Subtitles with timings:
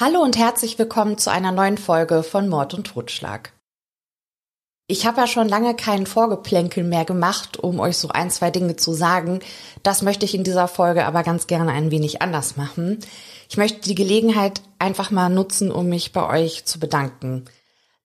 [0.00, 3.52] Hallo und herzlich willkommen zu einer neuen Folge von Mord und Totschlag.
[4.86, 8.76] Ich habe ja schon lange keinen Vorgeplänkel mehr gemacht, um euch so ein, zwei Dinge
[8.76, 9.40] zu sagen.
[9.82, 13.00] Das möchte ich in dieser Folge aber ganz gerne ein wenig anders machen.
[13.50, 17.46] Ich möchte die Gelegenheit einfach mal nutzen, um mich bei euch zu bedanken.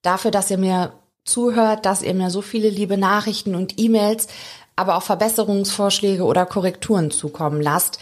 [0.02, 4.26] Dafür, dass ihr mir zuhört, dass ihr mir so viele liebe Nachrichten und E-Mails,
[4.74, 8.00] aber auch Verbesserungsvorschläge oder Korrekturen zukommen lasst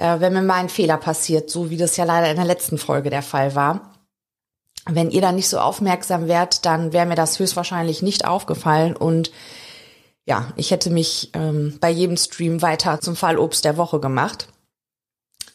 [0.00, 3.10] wenn mir mal ein Fehler passiert, so wie das ja leider in der letzten Folge
[3.10, 3.92] der Fall war.
[4.86, 9.30] Wenn ihr da nicht so aufmerksam wärt, dann wäre mir das höchstwahrscheinlich nicht aufgefallen und
[10.26, 14.48] ja, ich hätte mich ähm, bei jedem Stream weiter zum Fallobst der Woche gemacht.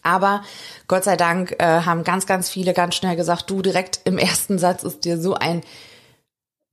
[0.02, 0.44] Aber
[0.88, 4.60] Gott sei Dank äh, haben ganz, ganz viele ganz schnell gesagt, du direkt im ersten
[4.60, 5.62] Satz ist dir so ein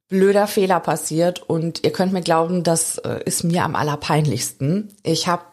[0.08, 4.94] blöder Fehler passiert und ihr könnt mir glauben, das äh, ist mir am allerpeinlichsten.
[5.02, 5.44] Ich habe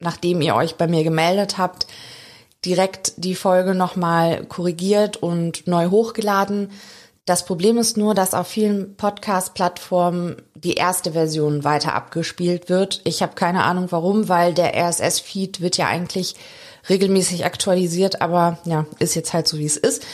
[0.00, 1.86] nachdem ihr euch bei mir gemeldet habt,
[2.64, 6.70] direkt die Folge nochmal korrigiert und neu hochgeladen.
[7.26, 13.02] Das Problem ist nur, dass auf vielen Podcast-Plattformen die erste Version weiter abgespielt wird.
[13.04, 16.34] Ich habe keine Ahnung warum, weil der RSS-Feed wird ja eigentlich
[16.88, 20.04] regelmäßig aktualisiert, aber ja, ist jetzt halt so, wie es ist.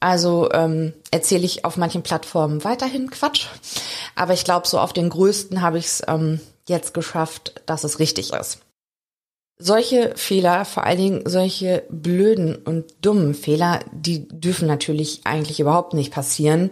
[0.00, 3.46] Also ähm, erzähle ich auf manchen Plattformen weiterhin Quatsch.
[4.16, 7.98] Aber ich glaube, so auf den größten habe ich es ähm, jetzt geschafft, dass es
[7.98, 8.60] richtig ist
[9.60, 15.94] solche Fehler, vor allen Dingen solche blöden und dummen Fehler, die dürfen natürlich eigentlich überhaupt
[15.94, 16.70] nicht passieren.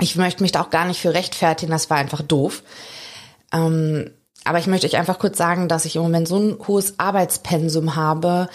[0.00, 2.62] Ich möchte mich da auch gar nicht für rechtfertigen, das war einfach doof.
[3.52, 4.10] Ähm,
[4.44, 7.96] aber ich möchte euch einfach kurz sagen, dass ich im Moment so ein hohes Arbeitspensum
[7.96, 8.48] habe,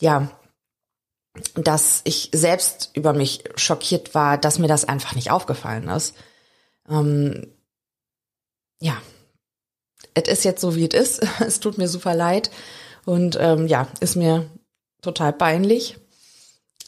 [0.00, 0.30] ja,
[1.54, 6.16] dass ich selbst über mich schockiert war, dass mir das einfach nicht aufgefallen ist.
[6.88, 7.46] Ähm,
[8.80, 8.96] ja,
[10.14, 11.26] es ist jetzt so, wie es ist.
[11.40, 12.50] Es tut mir super leid.
[13.04, 14.46] Und ähm, ja, ist mir
[15.02, 15.96] total peinlich.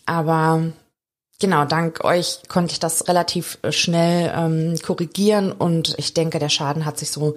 [0.06, 0.72] Aber
[1.41, 6.84] genau, dank euch konnte ich das relativ schnell ähm, korrigieren und ich denke, der Schaden
[6.84, 7.37] hat sich so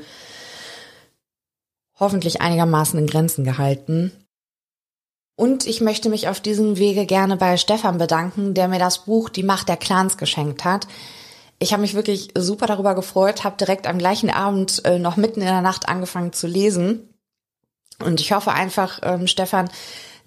[2.00, 4.12] hoffentlich einigermaßen in Grenzen gehalten.
[5.38, 9.30] Und ich möchte mich auf diesem Wege gerne bei Stefan bedanken, der mir das Buch
[9.30, 10.88] Die Macht der Clans geschenkt hat.
[11.60, 15.40] Ich habe mich wirklich super darüber gefreut, habe direkt am gleichen Abend äh, noch mitten
[15.42, 17.10] in der Nacht angefangen zu lesen.
[18.04, 19.70] Und ich hoffe einfach, ähm, Stefan,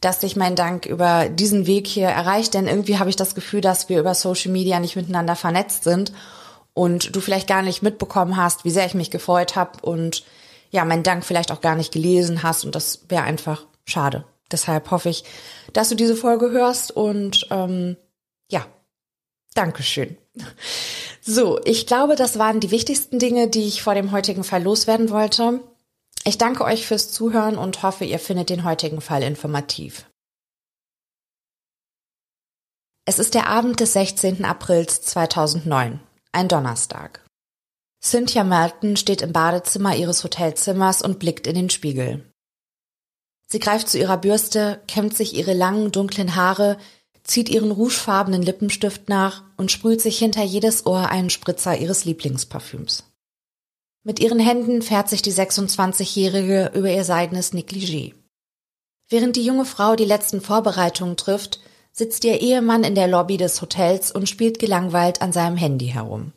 [0.01, 3.61] dass dich mein Dank über diesen Weg hier erreicht, denn irgendwie habe ich das Gefühl,
[3.61, 6.13] dass wir über Social Media nicht miteinander vernetzt sind
[6.73, 10.25] und du vielleicht gar nicht mitbekommen hast, wie sehr ich mich gefreut habe und
[10.71, 14.25] ja, mein Dank vielleicht auch gar nicht gelesen hast und das wäre einfach schade.
[14.53, 15.25] Deshalb hoffe ich,
[15.73, 17.97] dass du diese Folge hörst und ähm,
[18.51, 18.65] ja,
[19.55, 20.17] Dankeschön.
[21.21, 25.11] So, ich glaube, das waren die wichtigsten Dinge, die ich vor dem heutigen Fall loswerden
[25.11, 25.61] wollte.
[26.25, 30.07] Ich danke euch fürs Zuhören und hoffe, ihr findet den heutigen Fall informativ.
[33.05, 34.45] Es ist der Abend des 16.
[34.45, 36.01] Aprils 2009,
[36.33, 37.25] ein Donnerstag.
[38.03, 42.31] Cynthia Melton steht im Badezimmer ihres Hotelzimmers und blickt in den Spiegel.
[43.47, 46.77] Sie greift zu ihrer Bürste, kämmt sich ihre langen, dunklen Haare,
[47.29, 53.05] zieht ihren rougefarbenen Lippenstift nach und sprüht sich hinter jedes Ohr einen Spritzer ihres Lieblingsparfüms.
[54.03, 58.15] Mit ihren Händen fährt sich die 26-Jährige über ihr seidenes Negligé.
[59.11, 61.61] Während die junge Frau die letzten Vorbereitungen trifft,
[61.93, 66.33] sitzt ihr Ehemann in der Lobby des Hotels und spielt gelangweilt an seinem Handy herum.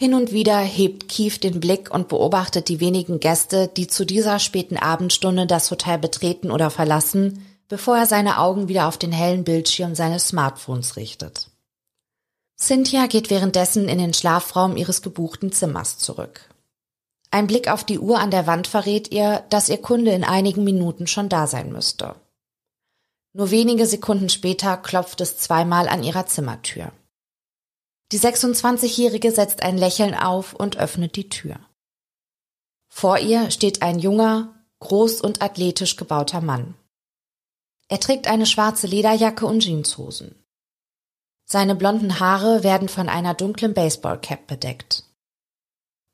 [0.00, 4.38] Hin und wieder hebt Keith den Blick und beobachtet die wenigen Gäste, die zu dieser
[4.38, 9.44] späten Abendstunde das Hotel betreten oder verlassen, bevor er seine Augen wieder auf den hellen
[9.44, 11.50] Bildschirm seines Smartphones richtet.
[12.60, 16.48] Cynthia geht währenddessen in den Schlafraum ihres gebuchten Zimmers zurück.
[17.30, 20.64] Ein Blick auf die Uhr an der Wand verrät ihr, dass ihr Kunde in einigen
[20.64, 22.16] Minuten schon da sein müsste.
[23.34, 26.90] Nur wenige Sekunden später klopft es zweimal an ihrer Zimmertür.
[28.10, 31.60] Die 26-Jährige setzt ein Lächeln auf und öffnet die Tür.
[32.88, 36.74] Vor ihr steht ein junger, groß und athletisch gebauter Mann.
[37.88, 40.34] Er trägt eine schwarze Lederjacke und Jeanshosen.
[41.50, 45.04] Seine blonden Haare werden von einer dunklen Baseballcap bedeckt.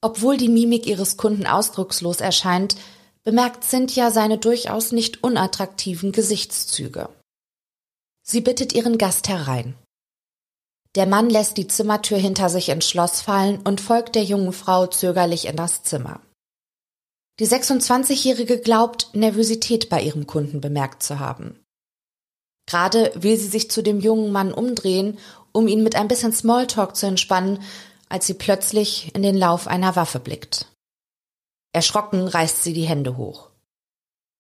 [0.01, 2.77] Obwohl die Mimik ihres Kunden ausdruckslos erscheint,
[3.25, 7.09] bemerkt Cynthia seine durchaus nicht unattraktiven Gesichtszüge.
[8.23, 9.75] Sie bittet ihren Gast herein.
[10.95, 14.87] Der Mann lässt die Zimmertür hinter sich ins Schloss fallen und folgt der jungen Frau
[14.87, 16.21] zögerlich in das Zimmer.
[17.41, 21.64] Die 26-Jährige glaubt, Nervosität bei ihrem Kunden bemerkt zu haben.
[22.67, 25.19] Gerade will sie sich zu dem jungen Mann umdrehen,
[25.53, 27.61] um ihn mit ein bisschen Smalltalk zu entspannen,
[28.09, 30.67] als sie plötzlich in den Lauf einer Waffe blickt.
[31.73, 33.51] Erschrocken reißt sie die Hände hoch.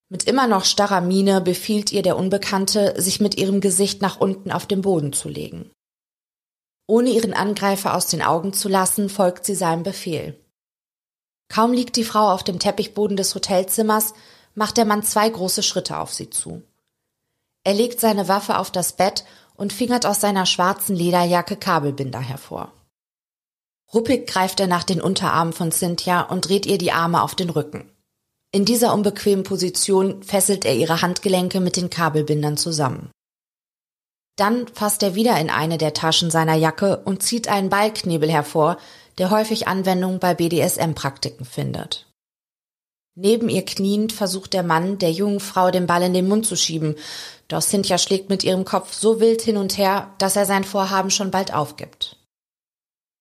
[0.08, 4.52] Mit immer noch starrer Miene befiehlt ihr der Unbekannte, sich mit ihrem Gesicht nach unten
[4.52, 5.70] auf den Boden zu legen.
[6.86, 10.38] Ohne ihren Angreifer aus den Augen zu lassen, folgt sie seinem Befehl.
[11.48, 14.14] Kaum liegt die Frau auf dem Teppichboden des Hotelzimmers,
[14.54, 16.62] macht der Mann zwei große Schritte auf sie zu.
[17.64, 19.24] Er legt seine Waffe auf das Bett
[19.56, 22.72] und fingert aus seiner schwarzen Lederjacke Kabelbinder hervor.
[23.92, 27.50] Ruppig greift er nach den Unterarmen von Cynthia und dreht ihr die Arme auf den
[27.50, 27.90] Rücken.
[28.52, 33.10] In dieser unbequemen Position fesselt er ihre Handgelenke mit den Kabelbindern zusammen.
[34.36, 38.78] Dann fasst er wieder in eine der Taschen seiner Jacke und zieht einen Ballknebel hervor,
[39.18, 42.03] der häufig Anwendung bei BDSM-Praktiken findet.
[43.16, 46.56] Neben ihr kniend versucht der Mann, der jungen Frau den Ball in den Mund zu
[46.56, 46.96] schieben,
[47.46, 51.10] doch Cynthia schlägt mit ihrem Kopf so wild hin und her, dass er sein Vorhaben
[51.10, 52.16] schon bald aufgibt.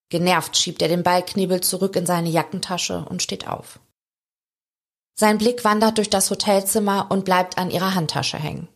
[0.10, 3.80] Genervt schiebt er den Ballknebel zurück in seine Jackentasche und steht auf.
[5.16, 8.68] Sein Blick wandert durch das Hotelzimmer und bleibt an ihrer Handtasche hängen.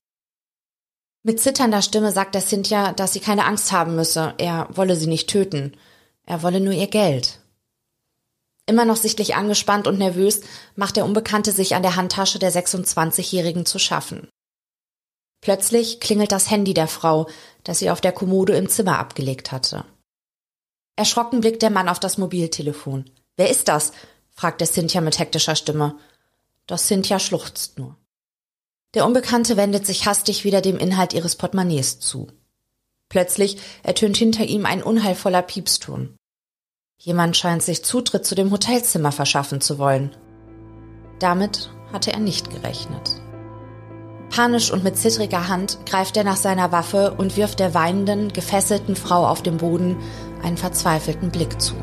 [1.24, 5.08] Mit zitternder Stimme sagt er Cynthia, dass sie keine Angst haben müsse, er wolle sie
[5.08, 5.76] nicht töten,
[6.26, 7.40] er wolle nur ihr Geld.
[8.68, 10.42] Immer noch sichtlich angespannt und nervös
[10.76, 14.28] macht der Unbekannte sich an der Handtasche der 26-Jährigen zu schaffen.
[15.42, 17.30] Plötzlich klingelt das Handy der Frau,
[17.64, 19.86] das sie auf der Kommode im Zimmer abgelegt hatte.
[20.98, 23.10] Erschrocken blickt der Mann auf das Mobiltelefon.
[23.38, 23.94] Wer ist das?
[24.32, 25.98] fragt er Cynthia mit hektischer Stimme.
[26.66, 27.96] Doch Cynthia schluchzt nur.
[28.96, 32.28] Der Unbekannte wendet sich hastig wieder dem Inhalt ihres Portemonnaies zu.
[33.10, 36.17] Plötzlich ertönt hinter ihm ein unheilvoller Piepston.
[37.00, 40.16] Jemand scheint sich Zutritt zu dem Hotelzimmer verschaffen zu wollen.
[41.20, 43.22] Damit hatte er nicht gerechnet.
[44.30, 48.96] Panisch und mit zittriger Hand greift er nach seiner Waffe und wirft der weinenden, gefesselten
[48.96, 49.98] Frau auf dem Boden
[50.44, 51.76] einen verzweifelten Blick zu.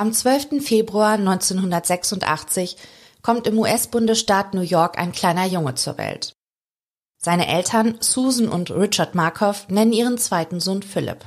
[0.00, 0.64] Am 12.
[0.64, 2.76] Februar 1986
[3.20, 6.34] kommt im US-Bundesstaat New York ein kleiner Junge zur Welt.
[7.20, 11.24] Seine Eltern Susan und Richard Markov nennen ihren zweiten Sohn Philip.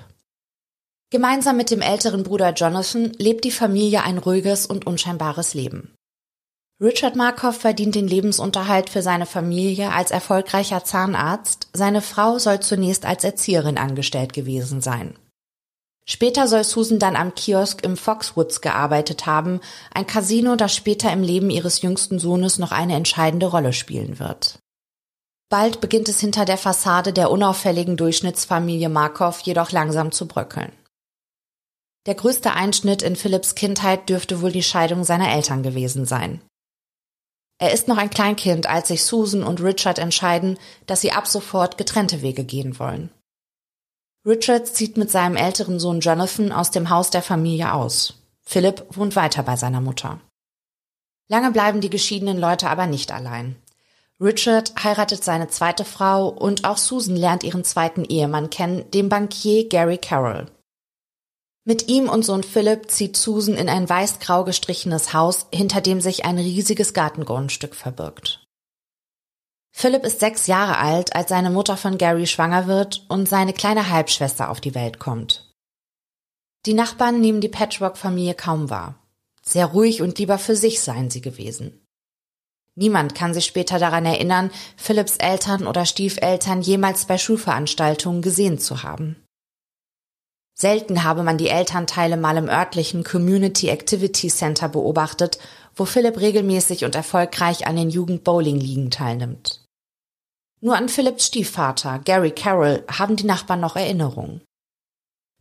[1.10, 5.94] Gemeinsam mit dem älteren Bruder Jonathan lebt die Familie ein ruhiges und unscheinbares Leben.
[6.80, 13.06] Richard Markov verdient den Lebensunterhalt für seine Familie als erfolgreicher Zahnarzt, seine Frau soll zunächst
[13.06, 15.18] als Erzieherin angestellt gewesen sein.
[16.06, 19.62] Später soll Susan dann am Kiosk im Foxwoods gearbeitet haben,
[19.94, 24.60] ein Casino, das später im Leben ihres jüngsten Sohnes noch eine entscheidende Rolle spielen wird.
[25.50, 30.72] Bald beginnt es hinter der Fassade der unauffälligen Durchschnittsfamilie Markov jedoch langsam zu bröckeln.
[32.08, 36.42] Der größte Einschnitt in Philipps Kindheit dürfte wohl die Scheidung seiner Eltern gewesen sein.
[37.60, 40.58] Er ist noch ein Kleinkind, als sich Susan und Richard entscheiden,
[40.88, 43.12] dass sie ab sofort getrennte Wege gehen wollen.
[44.26, 48.14] Richard zieht mit seinem älteren Sohn Jonathan aus dem Haus der Familie aus.
[48.44, 50.20] Philip wohnt weiter bei seiner Mutter.
[51.28, 53.56] Lange bleiben die geschiedenen Leute aber nicht allein.
[54.20, 59.68] Richard heiratet seine zweite Frau und auch Susan lernt ihren zweiten Ehemann kennen, den Bankier
[59.68, 60.46] Gary Carroll.
[61.64, 66.26] Mit ihm und Sohn Philip zieht Susan in ein weiß-grau gestrichenes Haus, hinter dem sich
[66.26, 68.41] ein riesiges Gartengrundstück verbirgt.
[69.72, 73.90] Philipp ist sechs Jahre alt, als seine Mutter von Gary schwanger wird und seine kleine
[73.90, 75.52] Halbschwester auf die Welt kommt.
[76.66, 78.96] Die Nachbarn nehmen die Patchwork-Familie kaum wahr.
[79.44, 81.82] Sehr ruhig und lieber für sich seien sie gewesen.
[82.76, 88.84] Niemand kann sich später daran erinnern, Philipps Eltern oder Stiefeltern jemals bei Schulveranstaltungen gesehen zu
[88.84, 89.16] haben.
[90.54, 95.40] Selten habe man die Elternteile mal im örtlichen Community Activity Center beobachtet,
[95.76, 99.61] wo Philipp regelmäßig und erfolgreich an den Jugend-Bowling-Ligen teilnimmt.
[100.62, 104.42] Nur an Philipps Stiefvater, Gary Carroll, haben die Nachbarn noch Erinnerungen.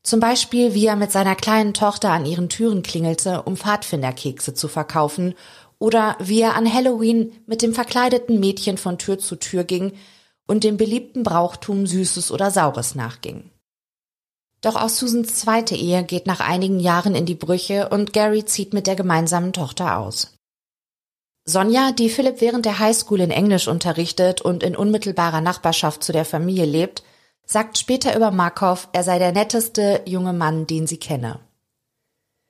[0.02, 4.66] Zum Beispiel, wie er mit seiner kleinen Tochter an ihren Türen klingelte, um Pfadfinderkekse zu
[4.66, 5.34] verkaufen,
[5.78, 9.92] oder wie er an Halloween mit dem verkleideten Mädchen von Tür zu Tür ging
[10.46, 13.50] und dem beliebten Brauchtum Süßes oder Saures nachging.
[14.62, 18.74] Doch auch Susans zweite Ehe geht nach einigen Jahren in die Brüche und Gary zieht
[18.74, 20.34] mit der gemeinsamen Tochter aus.
[21.50, 26.24] Sonja, die Philipp während der Highschool in Englisch unterrichtet und in unmittelbarer Nachbarschaft zu der
[26.24, 27.02] Familie lebt,
[27.44, 31.40] sagt später über Markov, er sei der netteste junge Mann, den sie kenne.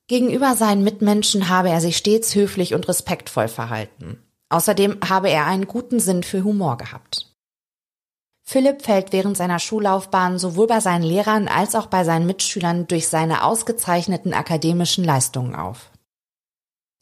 [0.07, 4.23] Gegenüber seinen Mitmenschen habe er sich stets höflich und respektvoll verhalten.
[4.51, 7.33] Außerdem habe er einen guten Sinn für Humor gehabt.
[8.43, 13.09] Philipp fällt während seiner Schullaufbahn sowohl bei seinen Lehrern als auch bei seinen Mitschülern durch
[13.09, 15.90] seine ausgezeichneten akademischen Leistungen auf.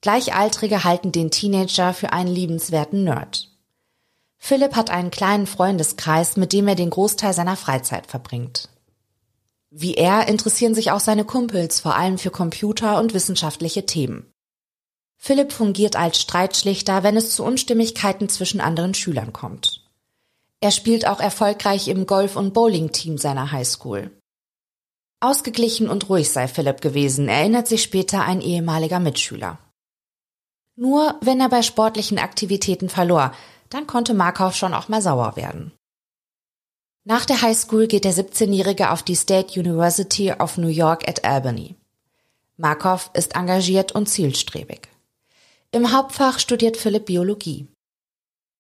[0.01, 3.51] Gleichaltrige halten den Teenager für einen liebenswerten Nerd.
[4.39, 8.69] Philipp hat einen kleinen Freundeskreis, mit dem er den Großteil seiner Freizeit verbringt.
[9.71, 14.33] Wie er interessieren sich auch seine Kumpels vor allem für Computer und wissenschaftliche Themen.
[15.17, 19.85] Philipp fungiert als Streitschlichter, wenn es zu Unstimmigkeiten zwischen anderen Schülern kommt.
[20.61, 24.13] Er spielt auch erfolgreich im Golf- und Bowling-Team seiner Highschool.
[25.21, 29.59] Ausgeglichen und ruhig sei Philipp gewesen, erinnert sich später ein ehemaliger Mitschüler.
[30.81, 33.33] Nur wenn er bei sportlichen Aktivitäten verlor,
[33.69, 35.73] dann konnte Markov schon auch mal sauer werden.
[37.03, 41.75] Nach der Highschool geht der 17-Jährige auf die State University of New York at Albany.
[42.57, 44.83] Markov ist engagiert und zielstrebig.
[45.73, 47.67] Im Hauptfach studiert Philipp Biologie.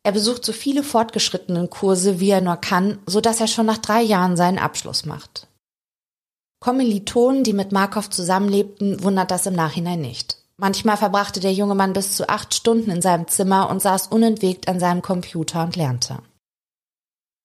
[0.03, 3.79] Er besucht so viele fortgeschrittenen Kurse, wie er nur kann, so dass er schon nach
[3.79, 5.47] drei Jahren seinen Abschluss macht.
[6.59, 10.39] Kommilitonen, die mit Markov zusammenlebten, wundert das im Nachhinein nicht.
[10.61, 14.67] Manchmal verbrachte der junge Mann bis zu acht Stunden in seinem Zimmer und saß unentwegt
[14.67, 16.19] an seinem Computer und lernte.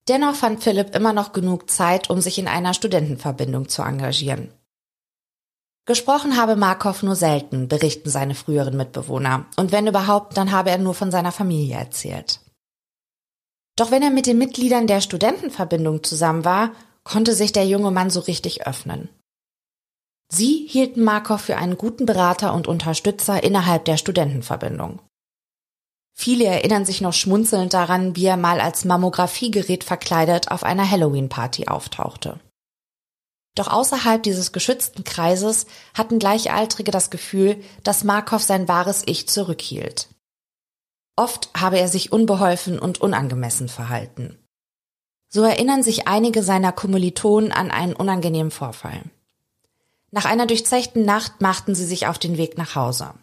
[0.08, 4.52] Dennoch fand Philipp immer noch genug Zeit, um sich in einer Studentenverbindung zu engagieren.
[5.86, 10.78] Gesprochen habe Markov nur selten, berichten seine früheren Mitbewohner, und wenn überhaupt, dann habe er
[10.78, 12.40] nur von seiner Familie erzählt.
[13.76, 16.72] Doch wenn er mit den Mitgliedern der Studentenverbindung zusammen war,
[17.04, 19.10] konnte sich der junge Mann so richtig öffnen.
[20.34, 25.00] Sie hielten Markov für einen guten Berater und Unterstützer innerhalb der Studentenverbindung.
[26.16, 31.68] Viele erinnern sich noch schmunzelnd daran, wie er mal als Mammografiegerät verkleidet auf einer Halloween-Party
[31.68, 32.40] auftauchte.
[33.54, 40.10] Doch außerhalb dieses geschützten Kreises hatten Gleichaltrige das Gefühl, dass Markov sein wahres Ich zurückhielt.
[41.16, 44.40] Oft habe er sich unbeholfen und unangemessen verhalten.
[45.30, 49.04] So erinnern sich einige seiner Kommilitonen an einen unangenehmen Vorfall.
[50.16, 53.16] Nach einer durchzechten Nacht machten sie sich auf den Weg nach Hause.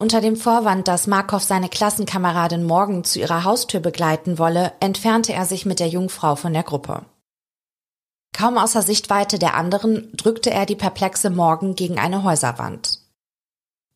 [0.00, 5.46] Unter dem Vorwand, dass Markov seine Klassenkameradin morgen zu ihrer Haustür begleiten wolle, entfernte er
[5.46, 7.04] sich mit der Jungfrau von der Gruppe.
[8.32, 12.98] Kaum außer Sichtweite der anderen drückte er die perplexe Morgen gegen eine Häuserwand.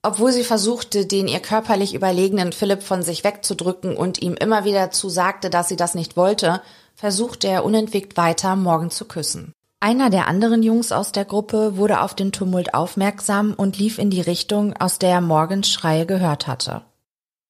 [0.02, 4.92] Obwohl sie versuchte, den ihr körperlich überlegenen Philipp von sich wegzudrücken und ihm immer wieder
[4.92, 6.62] zusagte, dass sie das nicht wollte,
[6.94, 9.52] versuchte er unentwegt weiter, Morgen zu küssen.
[9.82, 14.10] Einer der anderen Jungs aus der Gruppe wurde auf den Tumult aufmerksam und lief in
[14.10, 16.82] die Richtung, aus der er Morgens Schreie gehört hatte.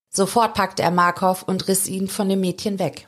[0.08, 3.06] Sofort packte er Markov und riss ihn von dem Mädchen weg.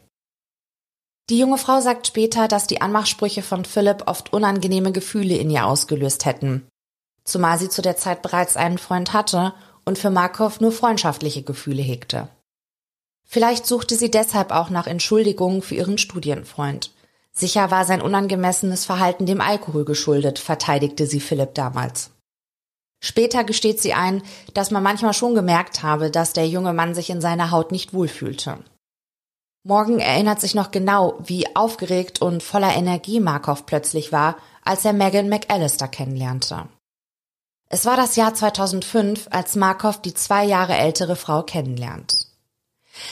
[1.31, 5.65] Die junge Frau sagt später, dass die Anmachsprüche von Philipp oft unangenehme Gefühle in ihr
[5.67, 6.69] ausgelöst hätten,
[7.25, 9.55] zumal sie zu der Zeit bereits einen Freund hatte
[9.87, 12.29] und für Markov nur freundschaftliche Gefühle hegte.
[13.25, 16.94] Vielleicht suchte sie deshalb auch nach Entschuldigungen für ihren Studienfreund.
[17.37, 22.11] Sicher war sein unangemessenes Verhalten dem Alkohol geschuldet, verteidigte sie Philipp damals.
[23.03, 24.23] Später gesteht sie ein,
[24.55, 27.93] dass man manchmal schon gemerkt habe, dass der junge Mann sich in seiner Haut nicht
[27.93, 28.59] wohlfühlte.
[29.65, 34.93] Morgan erinnert sich noch genau, wie aufgeregt und voller Energie Markov plötzlich war, als er
[34.93, 36.69] Megan McAllister kennenlernte.
[37.69, 42.34] Es war das Jahr 2005, als Markov die zwei Jahre ältere Frau kennenlernt.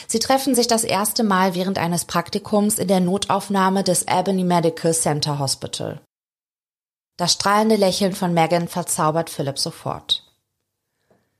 [0.07, 4.93] Sie treffen sich das erste Mal während eines Praktikums in der Notaufnahme des Albany Medical
[4.93, 6.01] Center Hospital.
[7.17, 10.23] Das strahlende Lächeln von Megan verzaubert Philip sofort.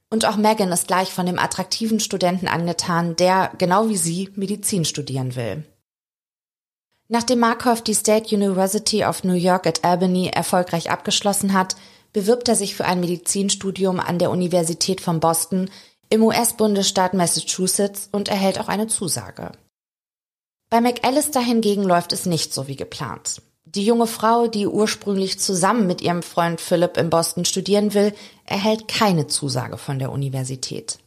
[0.09, 4.85] Und auch Megan ist gleich von dem attraktiven Studenten angetan, der, genau wie sie, Medizin
[4.85, 5.63] studieren will.
[7.07, 11.75] Nachdem Markov die State University of New York at Albany erfolgreich abgeschlossen hat,
[12.13, 15.69] bewirbt er sich für ein Medizinstudium an der Universität von Boston
[16.13, 19.51] im US-Bundesstaat Massachusetts und erhält auch eine Zusage.
[20.69, 23.41] Bei McAllister hingegen läuft es nicht so wie geplant.
[23.65, 28.13] Die junge Frau, die ursprünglich zusammen mit ihrem Freund Philip in Boston studieren will,
[28.45, 30.99] erhält keine Zusage von der Universität.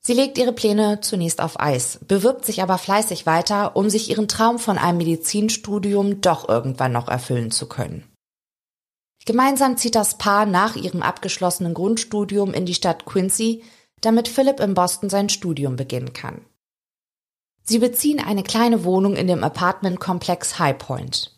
[0.00, 4.28] Sie legt ihre Pläne zunächst auf Eis, bewirbt sich aber fleißig weiter, um sich ihren
[4.28, 8.04] Traum von einem Medizinstudium doch irgendwann noch erfüllen zu können.
[9.24, 13.62] Gemeinsam zieht das Paar nach ihrem abgeschlossenen Grundstudium in die Stadt Quincy,
[14.00, 16.44] damit Philip in Boston sein Studium beginnen kann.
[17.62, 21.34] Sie beziehen eine kleine Wohnung in dem Apartmentkomplex High Point.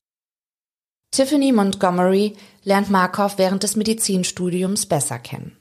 [1.12, 5.56] Tiffany Montgomery lernt Markov während des Medizinstudiums besser kennen.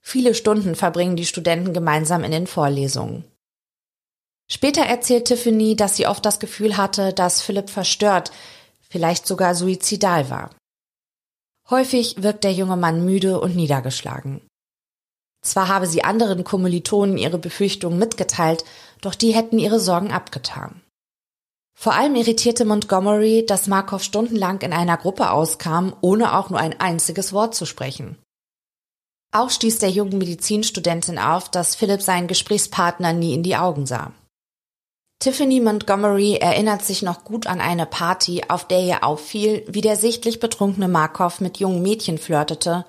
[0.00, 3.24] Viele Stunden verbringen die Studenten gemeinsam in den Vorlesungen.
[4.50, 8.32] Später erzählt Tiffany, dass sie oft das Gefühl hatte, dass Philipp verstört,
[8.80, 10.50] vielleicht sogar suizidal war.
[11.68, 14.40] Häufig wirkt der junge Mann müde und niedergeschlagen.
[15.42, 18.64] Zwar habe sie anderen Kommilitonen ihre Befürchtungen mitgeteilt,
[19.00, 20.82] doch die hätten ihre Sorgen abgetan.
[21.74, 26.78] Vor allem irritierte Montgomery, dass Markov stundenlang in einer Gruppe auskam, ohne auch nur ein
[26.78, 28.18] einziges Wort zu sprechen.
[29.32, 34.12] Auch stieß der jungen Medizinstudentin auf, dass Philipp seinen Gesprächspartner nie in die Augen sah.
[35.20, 39.96] Tiffany Montgomery erinnert sich noch gut an eine Party, auf der ihr auffiel, wie der
[39.96, 42.84] sichtlich betrunkene Markov mit jungen Mädchen flirtete,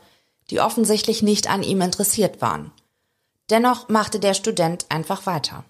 [0.52, 2.74] die offensichtlich nicht an ihm interessiert waren.
[3.50, 5.64] Dennoch machte der Student einfach weiter.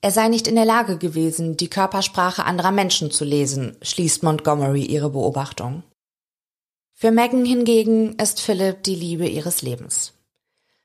[0.00, 4.84] Er sei nicht in der Lage gewesen, die Körpersprache anderer Menschen zu lesen, schließt Montgomery
[4.84, 5.82] ihre Beobachtung.
[6.94, 10.14] Für Megan hingegen ist Philip die Liebe ihres Lebens.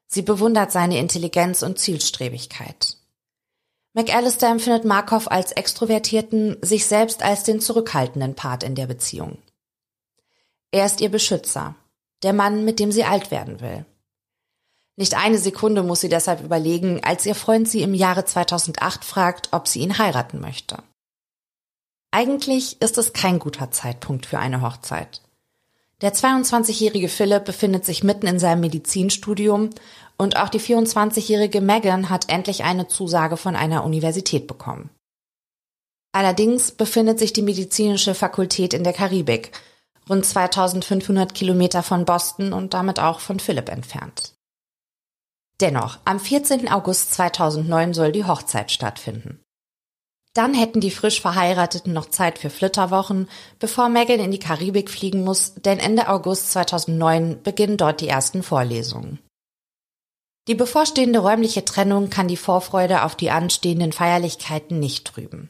[0.07, 2.97] Sie bewundert seine Intelligenz und Zielstrebigkeit.
[3.93, 9.37] McAllister empfindet Markov als extrovertierten, sich selbst als den zurückhaltenden Part in der Beziehung.
[10.71, 11.75] Er ist ihr Beschützer,
[12.23, 13.85] der Mann, mit dem sie alt werden will.
[14.95, 19.49] Nicht eine Sekunde muss sie deshalb überlegen, als ihr Freund sie im Jahre 2008 fragt,
[19.51, 20.77] ob sie ihn heiraten möchte.
[22.11, 25.21] Eigentlich ist es kein guter Zeitpunkt für eine Hochzeit.
[26.01, 29.69] Der 22-jährige Philipp befindet sich mitten in seinem Medizinstudium
[30.17, 34.89] und auch die 24-jährige Megan hat endlich eine Zusage von einer Universität bekommen.
[36.11, 39.51] Allerdings befindet sich die medizinische Fakultät in der Karibik,
[40.09, 44.33] rund 2500 Kilometer von Boston und damit auch von Philipp entfernt.
[45.61, 46.69] Dennoch, am 14.
[46.69, 49.41] August 2009 soll die Hochzeit stattfinden.
[50.33, 55.23] Dann hätten die frisch Verheirateten noch Zeit für Flitterwochen, bevor Megan in die Karibik fliegen
[55.23, 59.19] muss, denn Ende August 2009 beginnen dort die ersten Vorlesungen.
[60.47, 65.49] Die bevorstehende räumliche Trennung kann die Vorfreude auf die anstehenden Feierlichkeiten nicht trüben.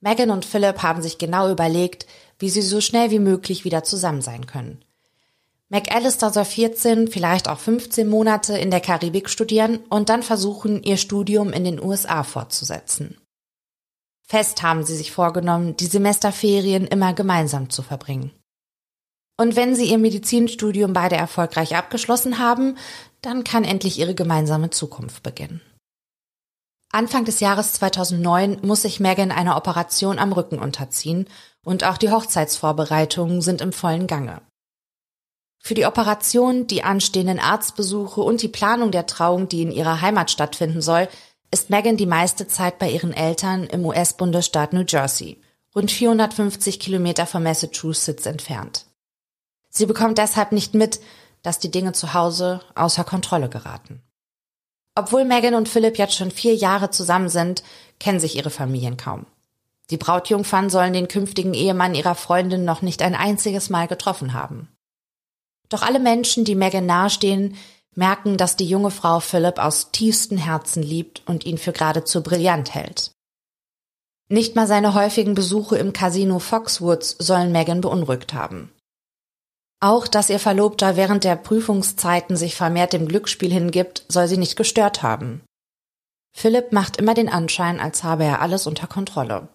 [0.00, 2.06] Megan und Philip haben sich genau überlegt,
[2.42, 4.84] wie sie so schnell wie möglich wieder zusammen sein können.
[5.70, 10.98] McAllister soll 14, vielleicht auch 15 Monate in der Karibik studieren und dann versuchen, ihr
[10.98, 13.16] Studium in den USA fortzusetzen.
[14.22, 18.32] Fest haben sie sich vorgenommen, die Semesterferien immer gemeinsam zu verbringen.
[19.38, 22.76] Und wenn sie ihr Medizinstudium beide erfolgreich abgeschlossen haben,
[23.22, 25.62] dann kann endlich ihre gemeinsame Zukunft beginnen.
[26.94, 31.26] Anfang des Jahres 2009 muss sich Megan einer Operation am Rücken unterziehen
[31.64, 34.42] und auch die Hochzeitsvorbereitungen sind im vollen Gange.
[35.58, 40.30] Für die Operation, die anstehenden Arztbesuche und die Planung der Trauung, die in ihrer Heimat
[40.30, 41.08] stattfinden soll,
[41.50, 45.40] ist Megan die meiste Zeit bei ihren Eltern im US-Bundesstaat New Jersey,
[45.74, 48.84] rund 450 Kilometer von Massachusetts entfernt.
[49.70, 51.00] Sie bekommt deshalb nicht mit,
[51.42, 54.02] dass die Dinge zu Hause außer Kontrolle geraten.
[54.94, 57.62] Obwohl Megan und Philipp jetzt schon vier Jahre zusammen sind,
[57.98, 59.26] kennen sich ihre Familien kaum.
[59.90, 64.68] Die Brautjungfern sollen den künftigen Ehemann ihrer Freundin noch nicht ein einziges Mal getroffen haben.
[65.68, 67.56] Doch alle Menschen, die Megan nahestehen,
[67.94, 72.74] merken, dass die junge Frau Philipp aus tiefstem Herzen liebt und ihn für geradezu brillant
[72.74, 73.12] hält.
[74.28, 78.72] Nicht mal seine häufigen Besuche im Casino Foxwoods sollen Megan beunruhigt haben.
[79.82, 84.54] Auch, dass ihr Verlobter während der Prüfungszeiten sich vermehrt dem Glücksspiel hingibt, soll sie nicht
[84.54, 85.42] gestört haben.
[86.30, 89.48] Philipp macht immer den Anschein, als habe er alles unter Kontrolle.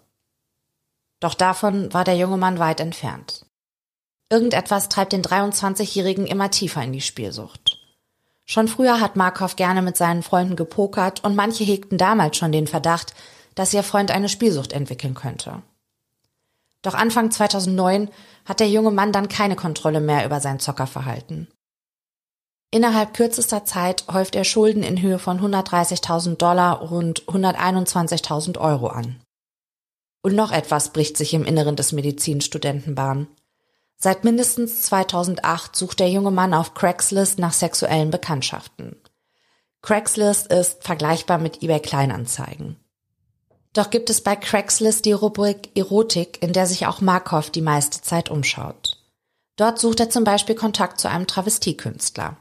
[1.22, 3.46] Doch davon war der junge Mann weit entfernt.
[4.30, 7.80] Irgendetwas treibt den 23-Jährigen immer tiefer in die Spielsucht.
[8.44, 12.68] Schon früher hat Markov gerne mit seinen Freunden gepokert und manche hegten damals schon den
[12.68, 13.14] Verdacht,
[13.56, 15.64] dass ihr Freund eine Spielsucht entwickeln könnte.
[16.82, 18.10] Doch Anfang 2009
[18.46, 21.48] hat der junge Mann dann keine Kontrolle mehr über sein Zockerverhalten.
[22.70, 29.22] Innerhalb kürzester Zeit häuft er Schulden in Höhe von 130.000 Dollar rund 121.000 Euro an.
[30.22, 33.28] Und noch etwas bricht sich im Inneren des Medizinstudenten Bahn.
[33.96, 39.02] Seit mindestens 2008 sucht der junge Mann auf Craigslist nach sexuellen Bekanntschaften.
[39.82, 42.78] Craigslist ist vergleichbar mit eBay Kleinanzeigen.
[43.78, 48.02] Doch gibt es bei Craigslist die Rubrik Erotik, in der sich auch Markov die meiste
[48.02, 48.98] Zeit umschaut.
[49.56, 52.38] Dort sucht er zum Beispiel Kontakt zu einem Travestiekünstler.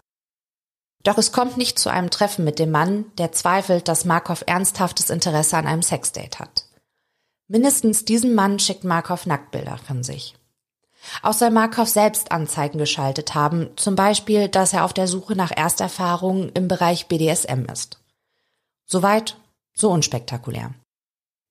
[1.02, 5.10] Doch es kommt nicht zu einem Treffen mit dem Mann, der zweifelt, dass Markov ernsthaftes
[5.10, 6.64] Interesse an einem Sexdate hat.
[7.48, 10.36] Mindestens diesem Mann schickt Markov Nacktbilder von sich.
[11.20, 15.54] Auch soll Markov selbst Anzeigen geschaltet haben, zum Beispiel, dass er auf der Suche nach
[15.54, 17.98] Ersterfahrungen im Bereich BDSM ist.
[18.86, 19.36] Soweit,
[19.74, 20.72] so unspektakulär.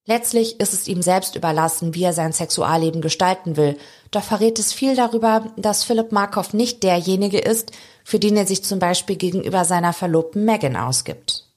[0.08, 3.78] Letztlich ist es ihm selbst überlassen, wie er sein Sexualleben gestalten will,
[4.12, 7.72] doch verrät es viel darüber, dass Philipp Markov nicht derjenige ist,
[8.04, 11.50] für den er sich zum Beispiel gegenüber seiner Verlobten Megan ausgibt.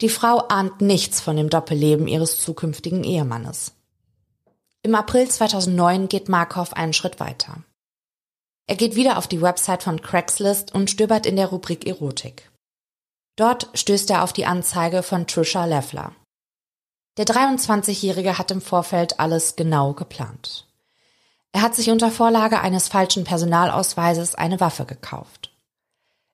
[0.00, 3.72] Die Frau ahnt nichts von dem Doppelleben ihres zukünftigen Ehemannes.
[4.82, 7.62] Im April 2009 geht Markov einen Schritt weiter.
[8.66, 12.50] Er geht wieder auf die Website von Craigslist und stöbert in der Rubrik Erotik.
[13.36, 16.12] Dort stößt er auf die Anzeige von Trisha Leffler.
[17.16, 20.66] Der 23-Jährige hat im Vorfeld alles genau geplant.
[21.52, 25.50] Er hat sich unter Vorlage eines falschen Personalausweises eine Waffe gekauft.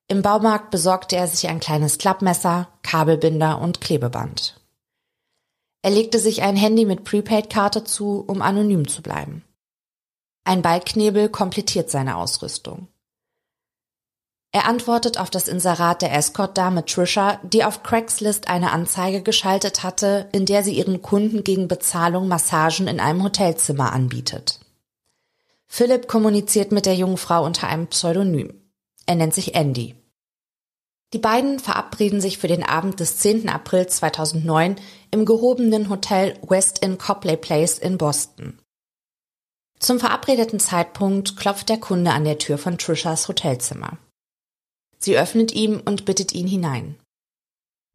[0.08, 4.60] Im Baumarkt besorgte er sich ein kleines Klappmesser, Kabelbinder und Klebeband.
[5.82, 9.44] Er legte sich ein Handy mit Prepaid-Karte zu, um anonym zu bleiben.
[10.44, 12.88] Ein Ballknebel komplettiert seine Ausrüstung.
[14.54, 20.28] Er antwortet auf das Inserat der Escort-Dame Trisha, die auf Craigslist eine Anzeige geschaltet hatte,
[20.32, 24.60] in der sie ihren Kunden gegen Bezahlung Massagen in einem Hotelzimmer anbietet.
[25.66, 28.52] Philipp kommuniziert mit der jungen Frau unter einem Pseudonym.
[29.06, 29.94] Er nennt sich Andy.
[31.14, 33.48] Die beiden verabreden sich für den Abend des 10.
[33.48, 34.76] April 2009
[35.10, 38.58] im gehobenen Hotel West Inn Copley Place in Boston.
[39.78, 43.96] Zum verabredeten Zeitpunkt klopft der Kunde an der Tür von Trishas Hotelzimmer.
[45.02, 46.94] Sie öffnet ihm und bittet ihn hinein.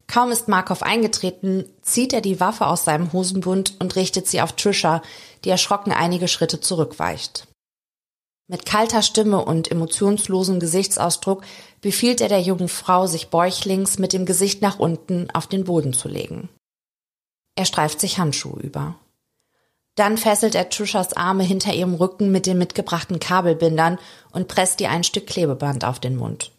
[0.06, 4.52] Kaum ist Markov eingetreten, zieht er die Waffe aus seinem Hosenbund und richtet sie auf
[4.52, 5.02] Trisha,
[5.44, 7.48] die erschrocken einige Schritte zurückweicht.
[8.46, 11.44] Mit kalter Stimme und emotionslosem Gesichtsausdruck
[11.80, 15.92] befiehlt er der jungen Frau, sich bäuchlings mit dem Gesicht nach unten auf den Boden
[15.92, 16.48] zu legen.
[17.56, 18.96] Er streift sich Handschuhe über.
[19.96, 23.98] Dann fesselt er Trishas Arme hinter ihrem Rücken mit den mitgebrachten Kabelbindern
[24.30, 26.52] und presst ihr ein Stück Klebeband auf den Mund.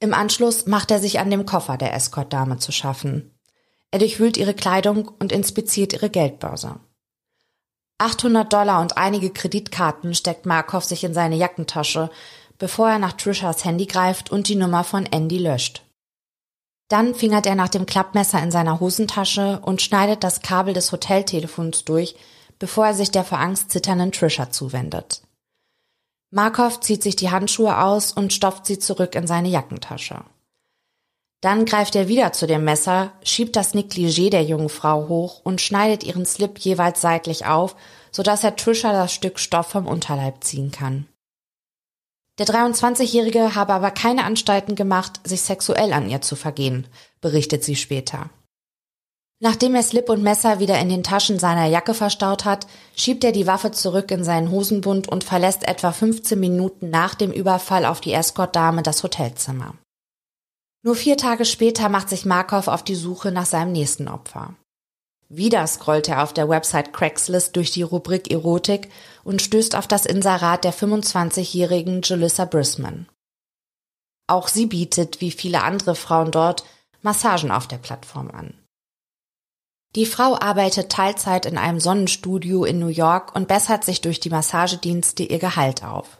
[0.00, 3.38] Im Anschluss macht er sich an dem Koffer der Escort-Dame zu schaffen.
[3.90, 6.80] Er durchwühlt ihre Kleidung und inspiziert ihre Geldbörse.
[7.98, 12.10] 800 Dollar und einige Kreditkarten steckt Markov sich in seine Jackentasche,
[12.56, 15.82] bevor er nach Trishas Handy greift und die Nummer von Andy löscht.
[16.88, 21.84] Dann fingert er nach dem Klappmesser in seiner Hosentasche und schneidet das Kabel des Hoteltelefons
[21.84, 22.16] durch,
[22.58, 25.22] bevor er sich der vor Angst zitternden Trisha zuwendet.
[26.30, 30.24] Markov zieht sich die Handschuhe aus und stopft sie zurück in seine Jackentasche.
[31.40, 35.60] Dann greift er wieder zu dem Messer, schiebt das Negligé der jungen Frau hoch und
[35.60, 37.76] schneidet ihren Slip jeweils seitlich auf,
[38.12, 41.06] sodass er Trisha das Stück Stoff vom Unterleib ziehen kann.
[42.38, 46.86] Der 23-Jährige habe aber keine Anstalten gemacht, sich sexuell an ihr zu vergehen,
[47.20, 48.30] berichtet sie später.
[49.42, 53.32] Nachdem er Slip und Messer wieder in den Taschen seiner Jacke verstaut hat, schiebt er
[53.32, 58.02] die Waffe zurück in seinen Hosenbund und verlässt etwa 15 Minuten nach dem Überfall auf
[58.02, 59.74] die Escort-Dame das Hotelzimmer.
[60.82, 64.54] Nur vier Tage später macht sich Markov auf die Suche nach seinem nächsten Opfer.
[65.30, 68.90] Wieder scrollt er auf der Website Craigslist durch die Rubrik Erotik
[69.24, 73.06] und stößt auf das Inserat der 25-jährigen Julissa Brisman.
[74.26, 76.64] Auch sie bietet, wie viele andere Frauen dort,
[77.00, 78.54] Massagen auf der Plattform an.
[79.96, 84.30] Die Frau arbeitet Teilzeit in einem Sonnenstudio in New York und bessert sich durch die
[84.30, 86.18] Massagedienste ihr Gehalt auf.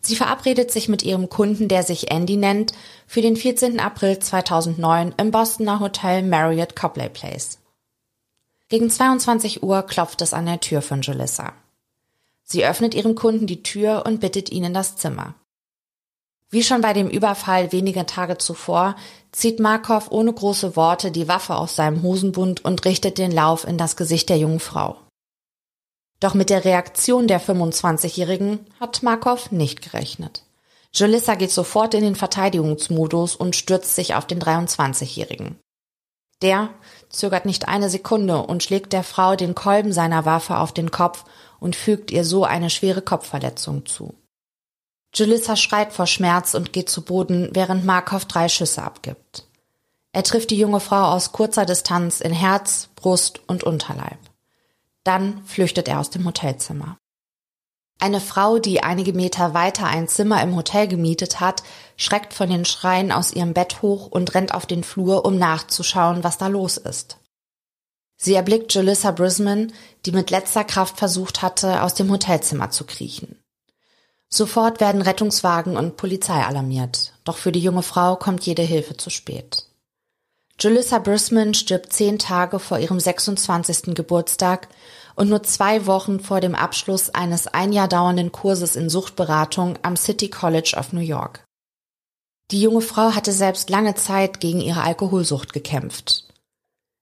[0.00, 2.72] Sie verabredet sich mit ihrem Kunden, der sich Andy nennt,
[3.06, 3.80] für den 14.
[3.80, 7.58] April 2009 im Bostoner Hotel Marriott Copley Place.
[8.68, 11.54] Gegen 22 Uhr klopft es an der Tür von Julissa.
[12.44, 15.34] Sie öffnet ihrem Kunden die Tür und bittet ihn in das Zimmer.
[16.54, 18.94] Wie schon bei dem Überfall wenige Tage zuvor,
[19.32, 23.76] zieht Markov ohne große Worte die Waffe aus seinem Hosenbund und richtet den Lauf in
[23.76, 24.96] das Gesicht der jungen Frau.
[26.20, 30.44] Doch mit der Reaktion der 25-Jährigen hat Markov nicht gerechnet.
[30.92, 35.58] Julissa geht sofort in den Verteidigungsmodus und stürzt sich auf den 23-Jährigen.
[36.40, 36.68] Der
[37.08, 41.24] zögert nicht eine Sekunde und schlägt der Frau den Kolben seiner Waffe auf den Kopf
[41.58, 44.14] und fügt ihr so eine schwere Kopfverletzung zu.
[45.14, 49.46] Julissa schreit vor Schmerz und geht zu Boden, während Markov drei Schüsse abgibt.
[50.12, 54.18] Er trifft die junge Frau aus kurzer Distanz in Herz, Brust und Unterleib.
[55.04, 56.98] Dann flüchtet er aus dem Hotelzimmer.
[58.00, 61.62] Eine Frau, die einige Meter weiter ein Zimmer im Hotel gemietet hat,
[61.96, 66.24] schreckt von den Schreien aus ihrem Bett hoch und rennt auf den Flur, um nachzuschauen,
[66.24, 67.18] was da los ist.
[68.16, 69.72] Sie erblickt Julissa Brisman,
[70.06, 73.38] die mit letzter Kraft versucht hatte, aus dem Hotelzimmer zu kriechen.
[74.36, 79.08] Sofort werden Rettungswagen und Polizei alarmiert, doch für die junge Frau kommt jede Hilfe zu
[79.08, 79.66] spät.
[80.58, 83.94] Julissa Brisman stirbt zehn Tage vor ihrem 26.
[83.94, 84.66] Geburtstag
[85.14, 89.96] und nur zwei Wochen vor dem Abschluss eines ein Jahr dauernden Kurses in Suchtberatung am
[89.96, 91.44] City College of New York.
[92.50, 96.24] Die junge Frau hatte selbst lange Zeit gegen ihre Alkoholsucht gekämpft.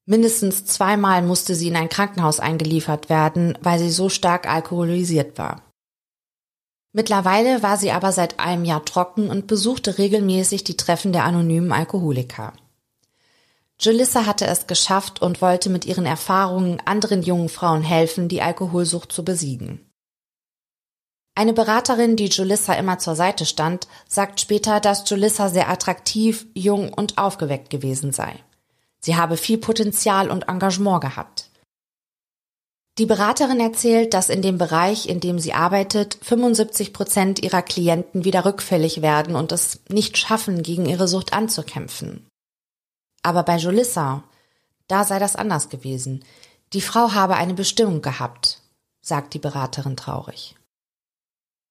[0.04, 5.62] Mindestens zweimal musste sie in ein Krankenhaus eingeliefert werden, weil sie so stark alkoholisiert war.
[6.92, 11.72] Mittlerweile war sie aber seit einem Jahr trocken und besuchte regelmäßig die Treffen der anonymen
[11.72, 12.52] Alkoholiker.
[13.80, 19.10] Julissa hatte es geschafft und wollte mit ihren Erfahrungen anderen jungen Frauen helfen, die Alkoholsucht
[19.10, 19.80] zu besiegen.
[21.34, 26.92] Eine Beraterin, die Julissa immer zur Seite stand, sagt später, dass Julissa sehr attraktiv, jung
[26.92, 28.34] und aufgeweckt gewesen sei.
[29.00, 31.41] Sie habe viel Potenzial und Engagement gehabt.
[32.98, 38.24] Die Beraterin erzählt, dass in dem Bereich, in dem sie arbeitet, 75 Prozent ihrer Klienten
[38.24, 42.26] wieder rückfällig werden und es nicht schaffen, gegen ihre Sucht anzukämpfen.
[43.22, 44.24] Aber bei Julissa,
[44.88, 46.22] Da sei das anders gewesen.
[46.74, 48.60] Die Frau habe eine Bestimmung gehabt,
[49.00, 50.54] sagt die Beraterin traurig.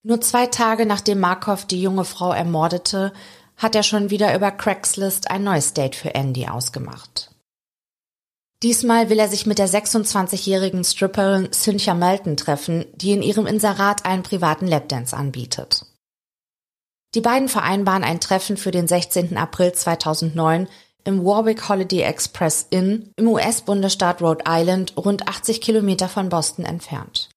[0.04, 3.14] Nur zwei Tage nachdem Markov die junge Frau ermordete,
[3.58, 7.31] hat er schon wieder über Craigslist ein neues Date für Andy ausgemacht.
[8.64, 14.06] Diesmal will er sich mit der 26-jährigen Stripperin Cynthia Melton treffen, die in ihrem Inserat
[14.06, 15.86] einen privaten Lapdance anbietet.
[17.16, 19.36] Die beiden vereinbaren ein Treffen für den 16.
[19.36, 20.68] April 2009
[21.04, 27.30] im Warwick Holiday Express Inn im US-Bundesstaat Rhode Island, rund 80 Kilometer von Boston entfernt.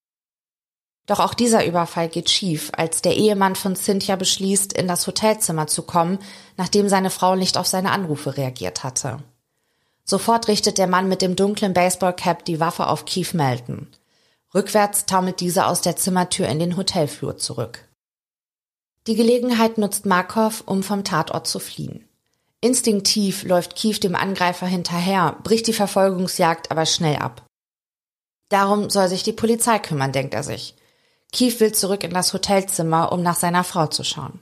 [1.06, 5.66] Doch auch dieser Überfall geht schief, als der Ehemann von Cynthia beschließt, in das Hotelzimmer
[5.66, 6.18] zu kommen,
[6.56, 9.22] nachdem seine Frau nicht auf seine Anrufe reagiert hatte.
[10.04, 13.88] Sofort richtet der Mann mit dem dunklen Baseballcap die Waffe auf Keith Melton.
[14.54, 17.88] Rückwärts taumelt dieser aus der Zimmertür in den Hotelflur zurück.
[19.06, 22.08] Die Gelegenheit nutzt Markov, um vom Tatort zu fliehen.
[22.60, 27.42] Instinktiv läuft Keith dem Angreifer hinterher, bricht die Verfolgungsjagd aber schnell ab.
[28.48, 30.74] Darum soll sich die Polizei kümmern, denkt er sich.
[31.32, 34.40] Keith will zurück in das Hotelzimmer, um nach seiner Frau zu schauen.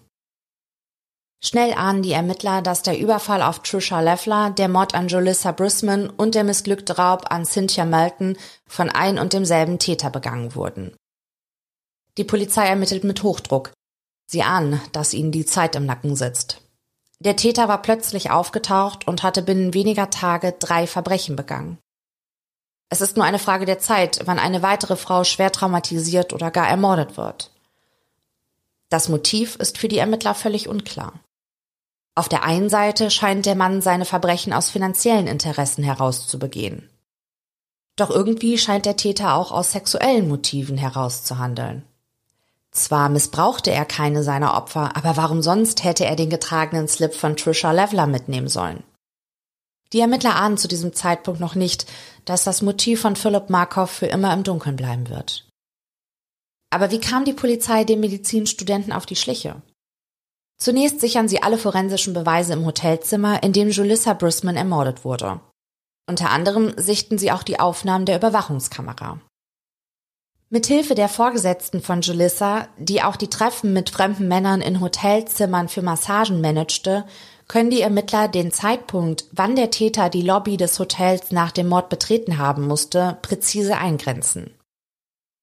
[1.44, 6.08] Schnell ahnen die Ermittler, dass der Überfall auf Trisha Leffler, der Mord an Julissa Brisman
[6.08, 10.94] und der missglückte Raub an Cynthia Melton von ein und demselben Täter begangen wurden.
[12.16, 13.72] Die Polizei ermittelt mit Hochdruck.
[14.26, 16.62] Sie ahnen, dass ihnen die Zeit im Nacken sitzt.
[17.18, 21.78] Der Täter war plötzlich aufgetaucht und hatte binnen weniger Tage drei Verbrechen begangen.
[22.88, 26.68] Es ist nur eine Frage der Zeit, wann eine weitere Frau schwer traumatisiert oder gar
[26.68, 27.50] ermordet wird.
[28.90, 31.14] Das Motiv ist für die Ermittler völlig unklar.
[32.14, 36.90] Auf der einen Seite scheint der Mann seine Verbrechen aus finanziellen Interessen herauszubegehen.
[37.96, 41.84] Doch irgendwie scheint der Täter auch aus sexuellen Motiven herauszuhandeln.
[42.70, 47.36] Zwar missbrauchte er keine seiner Opfer, aber warum sonst hätte er den getragenen Slip von
[47.36, 48.82] Trisha Levler mitnehmen sollen?
[49.92, 51.86] Die Ermittler ahnen zu diesem Zeitpunkt noch nicht,
[52.24, 55.46] dass das Motiv von Philipp Markov für immer im Dunkeln bleiben wird.
[56.70, 59.60] Aber wie kam die Polizei dem Medizinstudenten auf die Schliche?
[60.62, 65.40] Zunächst sichern sie alle forensischen Beweise im Hotelzimmer, in dem Julissa Brisman ermordet wurde.
[66.08, 69.18] Unter anderem sichten sie auch die Aufnahmen der Überwachungskamera.
[70.50, 75.82] Mithilfe der Vorgesetzten von Julissa, die auch die Treffen mit fremden Männern in Hotelzimmern für
[75.82, 77.06] Massagen managte,
[77.48, 81.88] können die Ermittler den Zeitpunkt, wann der Täter die Lobby des Hotels nach dem Mord
[81.88, 84.54] betreten haben musste, präzise eingrenzen.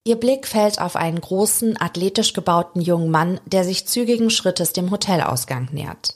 [0.09, 4.89] Ihr Blick fällt auf einen großen, athletisch gebauten jungen Mann, der sich zügigen Schrittes dem
[4.89, 6.15] Hotelausgang nähert.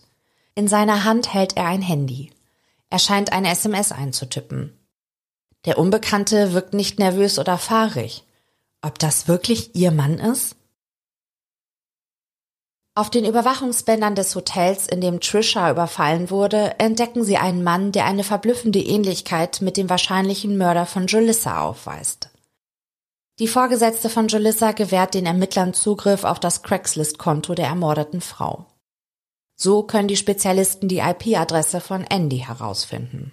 [0.56, 2.32] In seiner Hand hält er ein Handy.
[2.90, 4.76] Er scheint eine SMS einzutippen.
[5.66, 8.24] Der Unbekannte wirkt nicht nervös oder fahrig.
[8.82, 10.56] Ob das wirklich ihr Mann ist?
[12.96, 18.06] Auf den Überwachungsbändern des Hotels, in dem Trisha überfallen wurde, entdecken sie einen Mann, der
[18.06, 22.33] eine verblüffende Ähnlichkeit mit dem wahrscheinlichen Mörder von Julissa aufweist.
[23.40, 28.68] Die Vorgesetzte von Julissa gewährt den Ermittlern Zugriff auf das Craigslist-Konto der ermordeten Frau.
[29.56, 33.32] So können die Spezialisten die IP-Adresse von Andy herausfinden.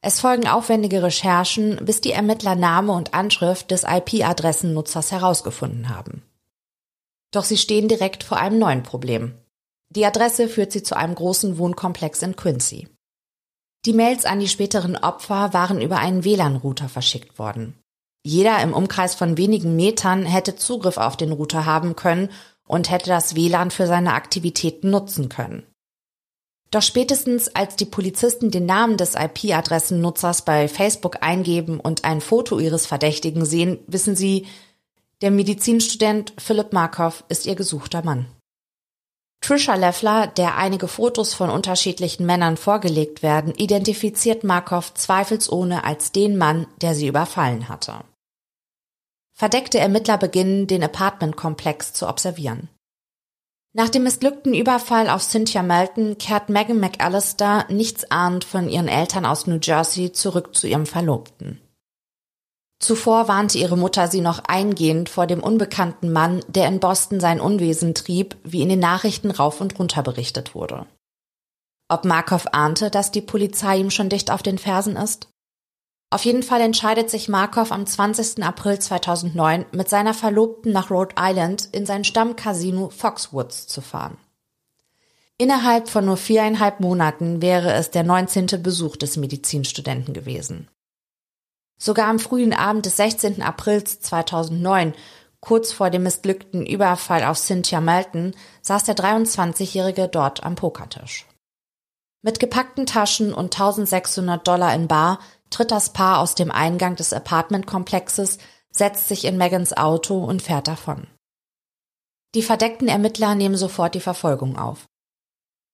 [0.00, 6.22] Es folgen aufwendige Recherchen, bis die Ermittler Name und Anschrift des IP-Adressennutzers herausgefunden haben.
[7.30, 9.38] Doch sie stehen direkt vor einem neuen Problem.
[9.90, 12.88] Die Adresse führt sie zu einem großen Wohnkomplex in Quincy.
[13.84, 17.81] Die Mails an die späteren Opfer waren über einen WLAN-Router verschickt worden.
[18.24, 22.30] Jeder im Umkreis von wenigen Metern hätte Zugriff auf den Router haben können
[22.66, 25.64] und hätte das WLAN für seine Aktivitäten nutzen können.
[26.70, 32.58] Doch spätestens als die Polizisten den Namen des IP-Adressennutzers bei Facebook eingeben und ein Foto
[32.58, 34.46] ihres Verdächtigen sehen, wissen sie,
[35.20, 38.26] der Medizinstudent Philipp Markov ist ihr gesuchter Mann.
[39.42, 46.38] Trisha Leffler, der einige Fotos von unterschiedlichen Männern vorgelegt werden, identifiziert Markov zweifelsohne als den
[46.38, 48.04] Mann, der sie überfallen hatte.
[49.34, 52.68] Verdeckte Ermittler beginnen, den Apartmentkomplex zu observieren.
[53.74, 59.46] Nach dem missglückten Überfall auf Cynthia Melton kehrt Megan McAllister nichtsahnd von ihren Eltern aus
[59.46, 61.58] New Jersey zurück zu ihrem Verlobten.
[62.82, 67.40] Zuvor warnte ihre Mutter sie noch eingehend vor dem unbekannten Mann, der in Boston sein
[67.40, 70.86] Unwesen trieb, wie in den Nachrichten rauf und runter berichtet wurde.
[71.88, 75.28] Ob Markov ahnte, dass die Polizei ihm schon dicht auf den Fersen ist?
[76.12, 78.44] Auf jeden Fall entscheidet sich Markov am 20.
[78.44, 84.18] April 2009 mit seiner Verlobten nach Rhode Island in sein Stammcasino Foxwoods zu fahren.
[85.38, 88.62] Innerhalb von nur viereinhalb Monaten wäre es der 19.
[88.62, 90.68] Besuch des Medizinstudenten gewesen.
[91.78, 93.40] Sogar am frühen Abend des 16.
[93.40, 94.92] Aprils 2009,
[95.40, 101.24] kurz vor dem missglückten Überfall auf Cynthia Melton, saß der 23-Jährige dort am Pokertisch.
[102.20, 105.18] Mit gepackten Taschen und 1600 Dollar in Bar
[105.52, 108.38] tritt das Paar aus dem Eingang des Apartmentkomplexes,
[108.70, 111.06] setzt sich in Megans Auto und fährt davon.
[112.34, 114.86] Die verdeckten Ermittler nehmen sofort die Verfolgung auf.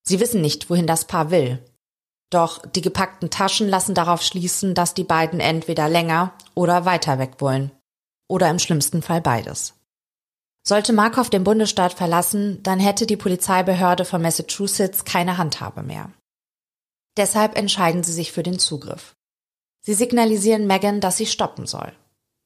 [0.03, 1.65] Sie wissen nicht, wohin das Paar will.
[2.31, 7.37] Doch die gepackten Taschen lassen darauf schließen, dass die beiden entweder länger oder weiter weg
[7.39, 7.71] wollen.
[8.29, 9.75] Oder im schlimmsten Fall beides.
[10.67, 16.13] Sollte Markov den Bundesstaat verlassen, dann hätte die Polizeibehörde von Massachusetts keine Handhabe mehr.
[17.17, 19.15] Deshalb entscheiden sie sich für den Zugriff.
[19.81, 21.93] Sie signalisieren Megan, dass sie stoppen soll.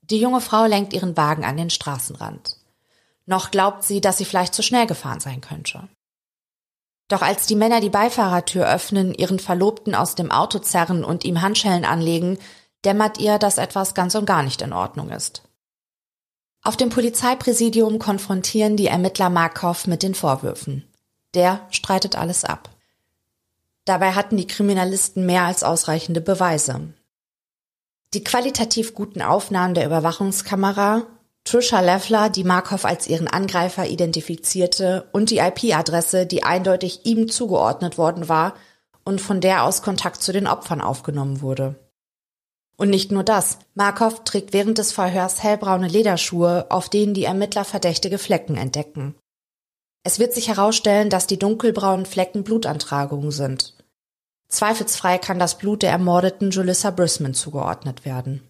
[0.02, 2.56] Die junge Frau lenkt ihren Wagen an den Straßenrand.
[3.26, 5.88] Noch glaubt sie, dass sie vielleicht zu schnell gefahren sein könnte.
[7.08, 11.42] Doch als die Männer die Beifahrertür öffnen, ihren Verlobten aus dem Auto zerren und ihm
[11.42, 12.38] Handschellen anlegen,
[12.84, 15.42] dämmert ihr, dass etwas ganz und gar nicht in Ordnung ist.
[16.62, 20.88] Auf dem Polizeipräsidium konfrontieren die Ermittler Markov mit den Vorwürfen.
[21.34, 22.70] Der streitet alles ab.
[23.84, 26.94] Dabei hatten die Kriminalisten mehr als ausreichende Beweise.
[28.14, 31.06] Die qualitativ guten Aufnahmen der Überwachungskamera,
[31.44, 37.96] Trisha Leffler, die Markov als ihren Angreifer identifizierte, und die IP-Adresse, die eindeutig ihm zugeordnet
[37.96, 38.54] worden war
[39.04, 41.74] und von der aus Kontakt zu den Opfern aufgenommen wurde.
[42.76, 43.58] Und nicht nur das.
[43.74, 49.14] Markov trägt während des Verhörs hellbraune Lederschuhe, auf denen die Ermittler verdächtige Flecken entdecken.
[50.04, 53.74] Es wird sich herausstellen, dass die dunkelbraunen Flecken Blutantragungen sind.
[54.52, 58.46] Zweifelsfrei kann das Blut der ermordeten Julissa Brisman zugeordnet werden.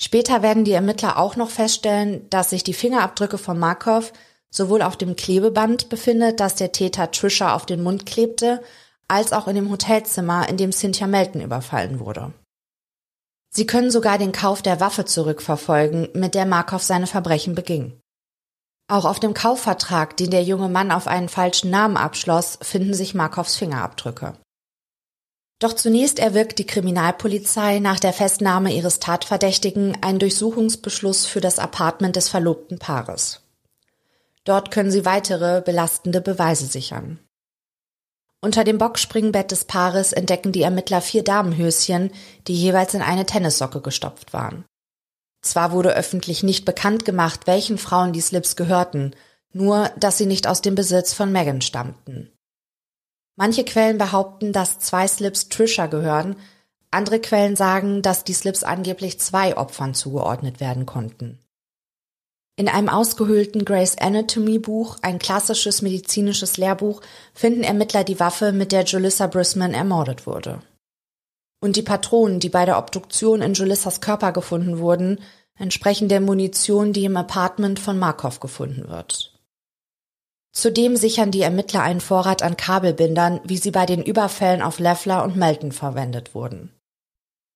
[0.00, 4.12] Später werden die Ermittler auch noch feststellen, dass sich die Fingerabdrücke von Markov
[4.48, 8.62] sowohl auf dem Klebeband befindet, das der Täter Trisha auf den Mund klebte,
[9.08, 12.32] als auch in dem Hotelzimmer, in dem Cynthia Melton überfallen wurde.
[13.50, 18.00] Sie können sogar den Kauf der Waffe zurückverfolgen, mit der Markov seine Verbrechen beging.
[18.88, 23.14] Auch auf dem Kaufvertrag, den der junge Mann auf einen falschen Namen abschloss, finden sich
[23.14, 24.34] Markovs Fingerabdrücke.
[25.62, 32.16] Doch zunächst erwirkt die Kriminalpolizei nach der Festnahme ihres Tatverdächtigen einen Durchsuchungsbeschluss für das Apartment
[32.16, 33.42] des verlobten Paares.
[34.42, 37.20] Dort können sie weitere belastende Beweise sichern.
[38.40, 42.10] Unter dem Boxspringbett des Paares entdecken die Ermittler vier Damenhöschen,
[42.48, 44.64] die jeweils in eine Tennissocke gestopft waren.
[45.42, 49.14] Zwar wurde öffentlich nicht bekannt gemacht, welchen Frauen die Slips gehörten,
[49.52, 52.31] nur dass sie nicht aus dem Besitz von Megan stammten.
[53.36, 56.36] Manche Quellen behaupten, dass zwei Slips Trisha gehören,
[56.90, 61.38] andere Quellen sagen, dass die Slips angeblich zwei Opfern zugeordnet werden konnten.
[62.56, 67.00] In einem ausgehöhlten Gray's Anatomy Buch, ein klassisches medizinisches Lehrbuch,
[67.32, 70.60] finden Ermittler die Waffe, mit der Julissa Brisman ermordet wurde.
[71.62, 75.20] Und die Patronen, die bei der Obduktion in Julissas Körper gefunden wurden,
[75.58, 79.31] entsprechen der Munition, die im Apartment von Markov gefunden wird.
[80.52, 85.24] Zudem sichern die Ermittler einen Vorrat an Kabelbindern, wie sie bei den Überfällen auf Leffler
[85.24, 86.70] und Melton verwendet wurden.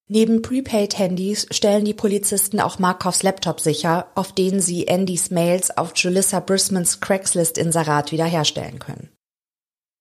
[0.09, 5.93] Neben Prepaid-Handys stellen die Polizisten auch Markovs Laptop sicher, auf denen sie Andys Mails auf
[5.97, 9.11] Julissa Brismans Craigslist-Inserat wiederherstellen können.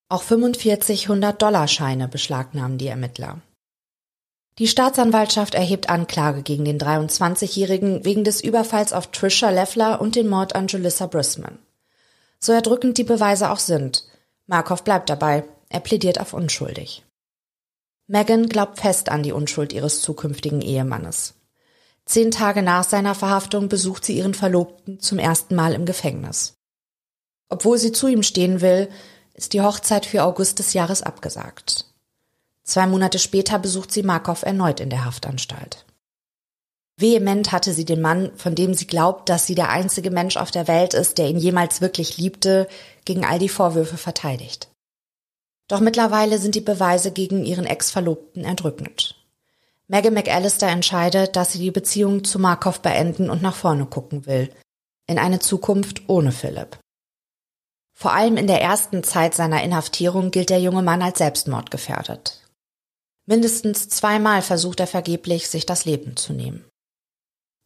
[0.08, 3.41] Auch 45 100-Dollar-Scheine beschlagnahmen die Ermittler.
[4.60, 10.29] Die Staatsanwaltschaft erhebt Anklage gegen den 23-Jährigen wegen des Überfalls auf Trisha Leffler und den
[10.29, 11.58] Mord an Julissa Brisman.
[12.39, 14.07] So erdrückend die Beweise auch sind.
[14.47, 15.43] Markov bleibt dabei.
[15.69, 17.03] Er plädiert auf unschuldig.
[18.07, 21.33] Megan glaubt fest an die Unschuld ihres zukünftigen Ehemannes.
[22.05, 26.53] Zehn Tage nach seiner Verhaftung besucht sie ihren Verlobten zum ersten Mal im Gefängnis.
[27.49, 28.89] Obwohl sie zu ihm stehen will,
[29.33, 31.85] ist die Hochzeit für August des Jahres abgesagt.
[32.63, 35.85] Zwei Monate später besucht sie Markov erneut in der Haftanstalt.
[36.97, 40.51] Vehement hatte sie den Mann, von dem sie glaubt, dass sie der einzige Mensch auf
[40.51, 42.67] der Welt ist, der ihn jemals wirklich liebte,
[43.03, 44.69] gegen all die Vorwürfe verteidigt.
[45.67, 49.15] Doch mittlerweile sind die Beweise gegen ihren Ex-Verlobten erdrückend.
[49.88, 54.49] Maggie McAllister entscheidet, dass sie die Beziehung zu Markov beenden und nach vorne gucken will.
[55.07, 56.80] In eine Zukunft ohne Philipp.
[57.93, 62.41] Vor allem in der ersten Zeit seiner Inhaftierung gilt der junge Mann als Selbstmordgefährdet.
[63.26, 66.65] Mindestens zweimal versucht er vergeblich, sich das Leben zu nehmen.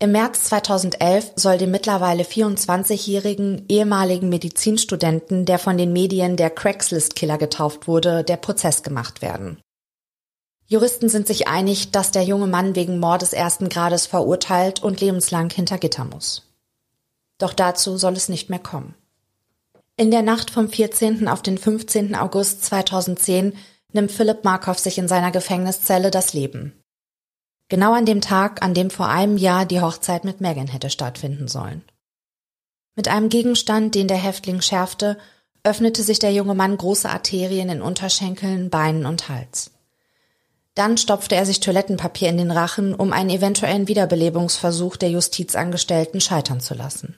[0.02, 7.38] Im März 2011 soll dem mittlerweile 24-jährigen ehemaligen Medizinstudenten, der von den Medien der Craigslist-Killer
[7.38, 9.60] getauft wurde, der Prozess gemacht werden.
[10.68, 15.50] Juristen sind sich einig, dass der junge Mann wegen Mordes ersten Grades verurteilt und lebenslang
[15.50, 16.44] hinter Gitter muss.
[17.38, 18.96] Doch dazu soll es nicht mehr kommen.
[19.98, 21.28] In der Nacht vom 14.
[21.28, 22.16] auf den 15.
[22.16, 23.54] August 2010
[23.92, 26.80] nimmt Philipp Markov sich in seiner Gefängniszelle das Leben.
[27.70, 31.48] Genau an dem Tag, an dem vor einem Jahr die Hochzeit mit Megan hätte stattfinden
[31.48, 31.84] sollen.
[32.96, 35.18] Mit einem Gegenstand, den der Häftling schärfte,
[35.64, 39.72] öffnete sich der junge Mann große Arterien in Unterschenkeln, Beinen und Hals.
[40.74, 46.62] Dann stopfte er sich Toilettenpapier in den Rachen, um einen eventuellen Wiederbelebungsversuch der Justizangestellten scheitern
[46.62, 47.18] zu lassen.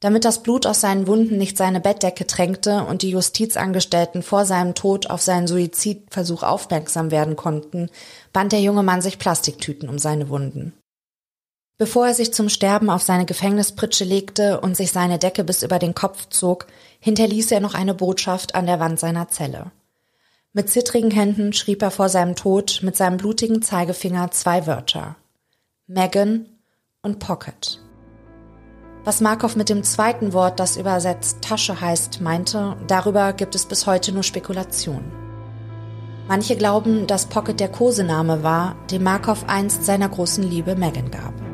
[0.00, 4.74] Damit das Blut aus seinen Wunden nicht seine Bettdecke tränkte und die Justizangestellten vor seinem
[4.74, 7.90] Tod auf seinen Suizidversuch aufmerksam werden konnten,
[8.32, 10.72] band der junge Mann sich Plastiktüten um seine Wunden.
[11.78, 15.78] Bevor er sich zum Sterben auf seine Gefängnispritsche legte und sich seine Decke bis über
[15.78, 16.66] den Kopf zog,
[17.00, 19.72] hinterließ er noch eine Botschaft an der Wand seiner Zelle.
[20.52, 25.16] Mit zittrigen Händen schrieb er vor seinem Tod mit seinem blutigen Zeigefinger zwei Wörter.
[25.86, 26.46] Megan
[27.02, 27.80] und Pocket.
[29.04, 33.86] Was Markov mit dem zweiten Wort, das übersetzt Tasche heißt, meinte, darüber gibt es bis
[33.86, 35.10] heute nur Spekulationen.
[36.28, 41.47] Manche glauben, dass Pocket der Kosename war, den Markov einst seiner großen Liebe Megan gab.